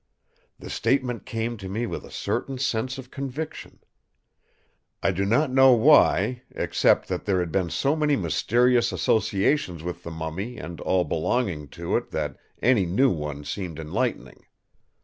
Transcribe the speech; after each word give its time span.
The 0.57 0.71
statement 0.71 1.27
came 1.27 1.57
to 1.57 1.69
me 1.69 1.85
with 1.85 2.03
a 2.03 2.09
certain 2.09 2.57
sense 2.57 2.97
of 2.97 3.11
conviction. 3.11 3.81
I 5.03 5.11
do 5.11 5.25
not 5.25 5.51
know 5.51 5.73
why, 5.73 6.41
except 6.55 7.07
that 7.09 7.25
there 7.25 7.39
had 7.39 7.51
been 7.51 7.69
so 7.69 7.95
many 7.95 8.15
mysterious 8.15 8.91
associations 8.91 9.83
with 9.83 10.01
the 10.01 10.09
mummy 10.09 10.57
and 10.57 10.81
all 10.81 11.03
belonging 11.03 11.67
to 11.77 11.95
it 11.97 12.09
that 12.09 12.35
any 12.63 12.87
new 12.87 13.11
one 13.11 13.43
seemed 13.43 13.77
enlightening. 13.77 14.43